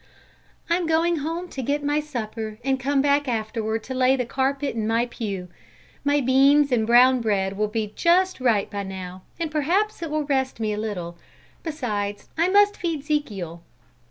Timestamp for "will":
7.55-7.67, 10.09-10.23